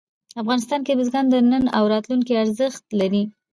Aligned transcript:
افغانستان 0.41 0.79
کې 0.85 0.97
بزګان 0.99 1.25
د 1.29 1.35
نن 1.49 1.65
او 1.77 1.83
راتلونکي 1.93 2.33
ارزښت 2.43 2.83
لري. 2.99 3.23